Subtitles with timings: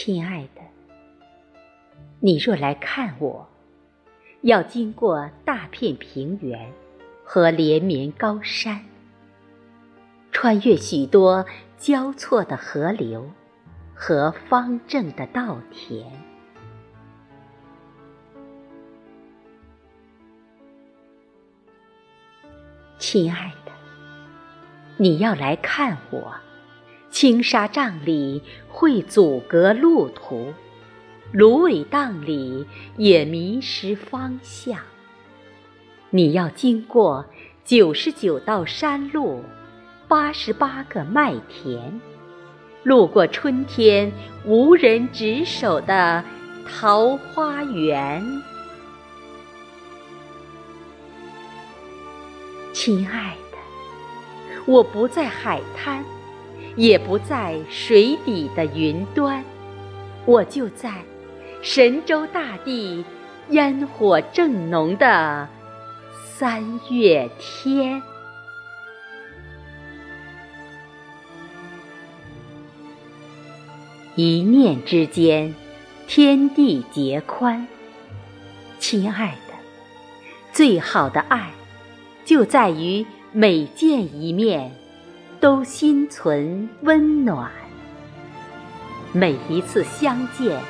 [0.00, 0.62] 亲爱的，
[2.20, 3.48] 你若来看我，
[4.42, 6.72] 要经过大片平原
[7.24, 8.84] 和连绵高山，
[10.30, 11.44] 穿越许多
[11.78, 13.28] 交错的河流
[13.92, 16.06] 和方正的稻田。
[22.98, 23.72] 亲爱的，
[24.96, 26.32] 你要来看我，
[27.10, 30.52] 青纱帐里会阻隔路途，
[31.32, 34.78] 芦苇荡里也迷失方向。
[36.10, 37.26] 你要经过
[37.64, 39.42] 九十九道山路，
[40.06, 42.00] 八十八个麦田，
[42.82, 44.12] 路过春天
[44.44, 46.24] 无人值守的
[46.66, 48.24] 桃花源。
[52.72, 53.58] 亲爱的，
[54.66, 56.04] 我不在海滩，
[56.78, 59.44] 也不在水底的云端，
[60.24, 61.02] 我就在
[61.60, 63.04] 神州大地
[63.50, 65.48] 烟火正浓的
[66.36, 68.00] 三月天。
[74.14, 75.52] 一念之间，
[76.06, 77.66] 天地皆宽。
[78.78, 79.54] 亲爱的，
[80.52, 81.50] 最好的爱。
[82.24, 84.76] 就在于每见一面，
[85.40, 87.48] 都心存温暖；
[89.12, 90.60] 每一次相见，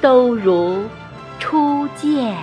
[0.00, 0.84] 都如
[1.38, 2.36] 初见。